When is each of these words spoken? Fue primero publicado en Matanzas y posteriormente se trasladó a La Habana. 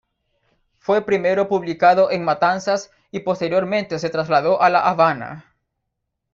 Fue 0.79 1.05
primero 1.05 1.47
publicado 1.47 2.09
en 2.09 2.23
Matanzas 2.25 2.89
y 3.11 3.19
posteriormente 3.19 3.99
se 3.99 4.09
trasladó 4.09 4.59
a 4.59 4.71
La 4.71 4.79
Habana. 4.79 5.45